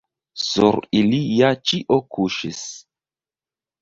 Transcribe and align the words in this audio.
Sur 0.43 0.77
ili 1.01 1.19
ja 1.41 1.51
ĉio 1.73 1.99
kuŝis. 2.17 2.67